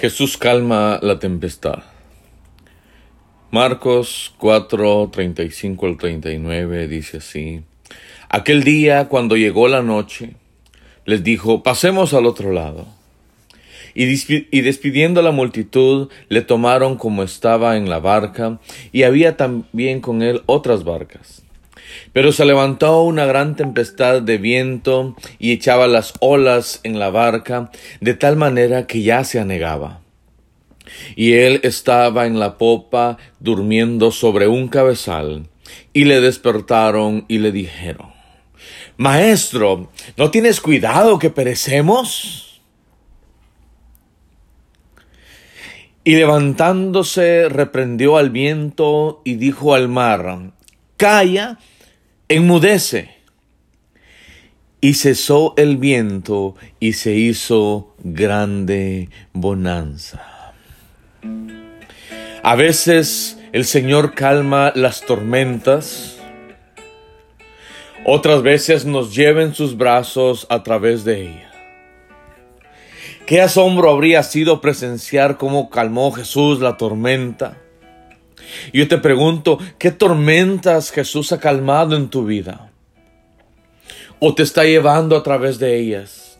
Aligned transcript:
Jesús 0.00 0.38
calma 0.38 0.98
la 1.02 1.18
tempestad. 1.18 1.80
Marcos 3.50 4.32
4, 4.38 5.10
35 5.12 5.86
al 5.86 5.98
39 5.98 6.88
dice 6.88 7.18
así. 7.18 7.60
Aquel 8.30 8.64
día, 8.64 9.08
cuando 9.08 9.36
llegó 9.36 9.68
la 9.68 9.82
noche, 9.82 10.36
les 11.04 11.22
dijo, 11.22 11.62
pasemos 11.62 12.14
al 12.14 12.24
otro 12.24 12.50
lado. 12.50 12.86
Y, 13.94 14.04
y 14.56 14.62
despidiendo 14.62 15.20
a 15.20 15.22
la 15.22 15.32
multitud, 15.32 16.08
le 16.30 16.40
tomaron 16.40 16.96
como 16.96 17.22
estaba 17.22 17.76
en 17.76 17.90
la 17.90 17.98
barca, 17.98 18.58
y 18.92 19.02
había 19.02 19.36
también 19.36 20.00
con 20.00 20.22
él 20.22 20.40
otras 20.46 20.82
barcas. 20.82 21.42
Pero 22.12 22.32
se 22.32 22.44
levantó 22.44 23.02
una 23.02 23.26
gran 23.26 23.56
tempestad 23.56 24.22
de 24.22 24.38
viento 24.38 25.16
y 25.38 25.52
echaba 25.52 25.86
las 25.86 26.14
olas 26.20 26.80
en 26.82 26.98
la 26.98 27.10
barca, 27.10 27.70
de 28.00 28.14
tal 28.14 28.36
manera 28.36 28.86
que 28.86 29.02
ya 29.02 29.24
se 29.24 29.40
anegaba. 29.40 30.00
Y 31.16 31.34
él 31.34 31.60
estaba 31.62 32.26
en 32.26 32.38
la 32.38 32.58
popa 32.58 33.18
durmiendo 33.38 34.10
sobre 34.10 34.48
un 34.48 34.68
cabezal, 34.68 35.48
y 35.92 36.04
le 36.04 36.20
despertaron 36.20 37.24
y 37.28 37.38
le 37.38 37.52
dijeron, 37.52 38.12
Maestro, 38.96 39.90
¿no 40.16 40.30
tienes 40.30 40.60
cuidado 40.60 41.18
que 41.18 41.30
perecemos? 41.30 42.60
Y 46.04 46.16
levantándose 46.16 47.48
reprendió 47.48 48.16
al 48.16 48.30
viento 48.30 49.22
y 49.24 49.36
dijo 49.36 49.74
al 49.74 49.88
mar, 49.88 50.52
Calla 50.96 51.58
enmudece. 52.30 53.10
Y 54.80 54.94
cesó 54.94 55.52
el 55.58 55.76
viento 55.76 56.54
y 56.78 56.94
se 56.94 57.12
hizo 57.12 57.94
grande 58.02 59.10
bonanza. 59.34 60.54
A 62.42 62.54
veces 62.54 63.38
el 63.52 63.66
Señor 63.66 64.14
calma 64.14 64.72
las 64.74 65.02
tormentas, 65.02 66.16
otras 68.06 68.40
veces 68.40 68.86
nos 68.86 69.14
lleva 69.14 69.42
en 69.42 69.54
sus 69.54 69.76
brazos 69.76 70.46
a 70.48 70.62
través 70.62 71.04
de 71.04 71.20
ella. 71.20 71.50
Qué 73.26 73.42
asombro 73.42 73.90
habría 73.90 74.22
sido 74.22 74.62
presenciar 74.62 75.36
cómo 75.36 75.68
calmó 75.68 76.10
Jesús 76.10 76.60
la 76.60 76.78
tormenta 76.78 77.58
yo 78.72 78.88
te 78.88 78.98
pregunto, 78.98 79.58
¿qué 79.78 79.90
tormentas 79.90 80.90
Jesús 80.90 81.32
ha 81.32 81.40
calmado 81.40 81.96
en 81.96 82.08
tu 82.08 82.24
vida? 82.24 82.70
¿O 84.18 84.34
te 84.34 84.42
está 84.42 84.64
llevando 84.64 85.16
a 85.16 85.22
través 85.22 85.58
de 85.58 85.78
ellas? 85.78 86.38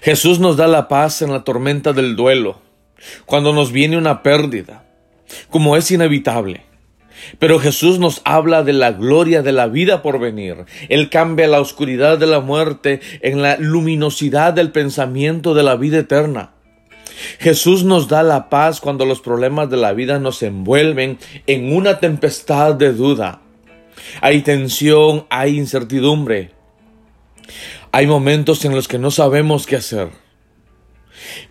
Jesús 0.00 0.40
nos 0.40 0.56
da 0.56 0.66
la 0.66 0.88
paz 0.88 1.22
en 1.22 1.32
la 1.32 1.44
tormenta 1.44 1.92
del 1.92 2.16
duelo, 2.16 2.60
cuando 3.26 3.52
nos 3.52 3.72
viene 3.72 3.96
una 3.96 4.22
pérdida, 4.22 4.84
como 5.50 5.76
es 5.76 5.90
inevitable. 5.90 6.64
Pero 7.38 7.60
Jesús 7.60 7.98
nos 7.98 8.20
habla 8.24 8.64
de 8.64 8.72
la 8.72 8.92
gloria 8.92 9.42
de 9.42 9.52
la 9.52 9.68
vida 9.68 10.02
por 10.02 10.18
venir. 10.18 10.64
Él 10.88 11.08
cambia 11.08 11.46
la 11.46 11.60
oscuridad 11.60 12.18
de 12.18 12.26
la 12.26 12.40
muerte 12.40 13.00
en 13.20 13.42
la 13.42 13.56
luminosidad 13.58 14.52
del 14.52 14.72
pensamiento 14.72 15.54
de 15.54 15.62
la 15.62 15.76
vida 15.76 15.98
eterna. 15.98 16.50
Jesús 17.38 17.84
nos 17.84 18.08
da 18.08 18.22
la 18.22 18.48
paz 18.48 18.80
cuando 18.80 19.04
los 19.04 19.20
problemas 19.20 19.70
de 19.70 19.76
la 19.76 19.92
vida 19.92 20.18
nos 20.18 20.42
envuelven 20.42 21.18
en 21.46 21.74
una 21.74 21.98
tempestad 22.00 22.74
de 22.74 22.92
duda. 22.92 23.42
Hay 24.20 24.42
tensión, 24.42 25.26
hay 25.30 25.58
incertidumbre. 25.58 26.52
Hay 27.92 28.06
momentos 28.06 28.64
en 28.64 28.74
los 28.74 28.88
que 28.88 28.98
no 28.98 29.10
sabemos 29.10 29.66
qué 29.66 29.76
hacer. 29.76 30.10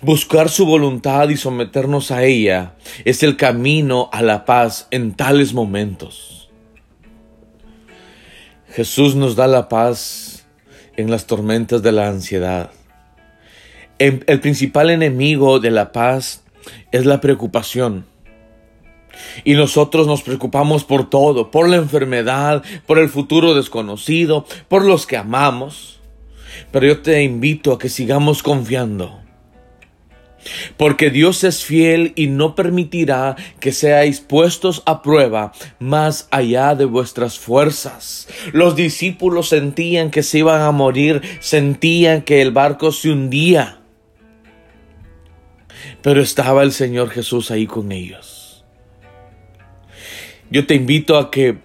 Buscar 0.00 0.48
su 0.48 0.66
voluntad 0.66 1.28
y 1.28 1.36
someternos 1.36 2.10
a 2.10 2.24
ella 2.24 2.76
es 3.04 3.22
el 3.22 3.36
camino 3.36 4.08
a 4.12 4.22
la 4.22 4.44
paz 4.44 4.88
en 4.90 5.12
tales 5.12 5.52
momentos. 5.52 6.50
Jesús 8.68 9.14
nos 9.14 9.36
da 9.36 9.46
la 9.46 9.68
paz 9.68 10.46
en 10.96 11.10
las 11.10 11.26
tormentas 11.26 11.82
de 11.82 11.92
la 11.92 12.08
ansiedad. 12.08 12.70
El 14.00 14.40
principal 14.40 14.88
enemigo 14.88 15.60
de 15.60 15.70
la 15.70 15.92
paz 15.92 16.42
es 16.90 17.04
la 17.04 17.20
preocupación. 17.20 18.06
Y 19.44 19.52
nosotros 19.52 20.06
nos 20.06 20.22
preocupamos 20.22 20.84
por 20.84 21.10
todo, 21.10 21.50
por 21.50 21.68
la 21.68 21.76
enfermedad, 21.76 22.62
por 22.86 22.98
el 22.98 23.10
futuro 23.10 23.52
desconocido, 23.52 24.46
por 24.68 24.86
los 24.86 25.06
que 25.06 25.18
amamos. 25.18 26.00
Pero 26.72 26.86
yo 26.86 27.00
te 27.00 27.22
invito 27.22 27.74
a 27.74 27.78
que 27.78 27.90
sigamos 27.90 28.42
confiando. 28.42 29.20
Porque 30.78 31.10
Dios 31.10 31.44
es 31.44 31.62
fiel 31.62 32.14
y 32.16 32.28
no 32.28 32.54
permitirá 32.54 33.36
que 33.60 33.72
seáis 33.72 34.20
puestos 34.20 34.82
a 34.86 35.02
prueba 35.02 35.52
más 35.78 36.26
allá 36.30 36.74
de 36.74 36.86
vuestras 36.86 37.38
fuerzas. 37.38 38.28
Los 38.54 38.76
discípulos 38.76 39.50
sentían 39.50 40.10
que 40.10 40.22
se 40.22 40.38
iban 40.38 40.62
a 40.62 40.70
morir, 40.70 41.20
sentían 41.40 42.22
que 42.22 42.40
el 42.40 42.52
barco 42.52 42.92
se 42.92 43.10
hundía 43.10 43.79
pero 46.02 46.20
estaba 46.20 46.62
el 46.62 46.72
Señor 46.72 47.10
Jesús 47.10 47.50
ahí 47.50 47.66
con 47.66 47.92
ellos. 47.92 48.64
Yo 50.50 50.66
te 50.66 50.74
invito 50.74 51.16
a 51.16 51.30
que 51.30 51.58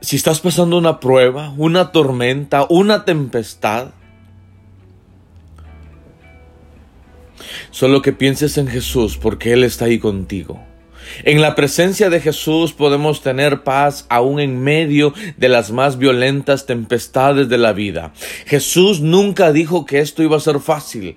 si 0.00 0.16
estás 0.16 0.40
pasando 0.40 0.76
una 0.76 1.00
prueba, 1.00 1.54
una 1.56 1.92
tormenta, 1.92 2.66
una 2.68 3.04
tempestad, 3.04 3.90
solo 7.70 8.02
que 8.02 8.12
pienses 8.12 8.58
en 8.58 8.68
Jesús 8.68 9.16
porque 9.16 9.52
Él 9.52 9.64
está 9.64 9.86
ahí 9.86 9.98
contigo. 9.98 10.60
En 11.22 11.40
la 11.40 11.54
presencia 11.54 12.10
de 12.10 12.20
Jesús 12.20 12.72
podemos 12.72 13.22
tener 13.22 13.62
paz 13.62 14.06
aún 14.08 14.40
en 14.40 14.60
medio 14.60 15.14
de 15.36 15.48
las 15.48 15.70
más 15.70 15.98
violentas 15.98 16.66
tempestades 16.66 17.48
de 17.48 17.58
la 17.58 17.72
vida. 17.72 18.12
Jesús 18.46 19.00
nunca 19.00 19.52
dijo 19.52 19.86
que 19.86 20.00
esto 20.00 20.24
iba 20.24 20.36
a 20.36 20.40
ser 20.40 20.58
fácil 20.58 21.16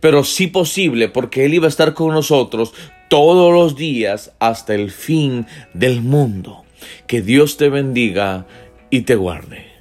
pero 0.00 0.24
sí 0.24 0.46
posible 0.46 1.08
porque 1.08 1.44
Él 1.44 1.54
iba 1.54 1.66
a 1.66 1.68
estar 1.68 1.94
con 1.94 2.12
nosotros 2.12 2.72
todos 3.08 3.52
los 3.52 3.76
días 3.76 4.32
hasta 4.38 4.74
el 4.74 4.90
fin 4.90 5.46
del 5.74 6.02
mundo. 6.02 6.64
Que 7.06 7.22
Dios 7.22 7.56
te 7.56 7.68
bendiga 7.68 8.46
y 8.90 9.02
te 9.02 9.16
guarde. 9.16 9.75